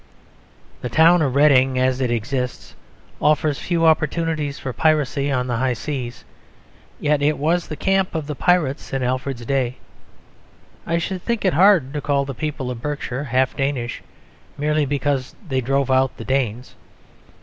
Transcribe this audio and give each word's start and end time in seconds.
The 0.81 0.89
town 0.89 1.21
of 1.21 1.35
Reading, 1.35 1.77
as 1.77 2.01
it 2.01 2.09
exists, 2.09 2.73
offers 3.21 3.59
few 3.59 3.85
opportunities 3.85 4.57
for 4.57 4.73
piracy 4.73 5.31
on 5.31 5.45
the 5.45 5.57
high 5.57 5.73
seas: 5.73 6.25
yet 6.99 7.21
it 7.21 7.37
was 7.37 7.67
the 7.67 7.75
camp 7.75 8.15
of 8.15 8.25
the 8.25 8.33
pirates 8.33 8.93
in 8.93 9.03
Alfred's 9.03 9.45
day. 9.45 9.77
I 10.87 10.97
should 10.97 11.21
think 11.21 11.45
it 11.45 11.53
hard 11.53 11.93
to 11.93 12.01
call 12.01 12.25
the 12.25 12.33
people 12.33 12.71
of 12.71 12.81
Berkshire 12.81 13.25
half 13.25 13.55
Danish, 13.55 14.01
merely 14.57 14.87
because 14.87 15.35
they 15.47 15.61
drove 15.61 15.91
out 15.91 16.17
the 16.17 16.25
Danes. 16.25 16.73